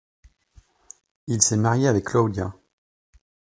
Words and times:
Il 1.27 1.43
s'est 1.43 1.57
marié 1.57 1.87
avec 1.87 2.05
Claudia. 2.05 2.51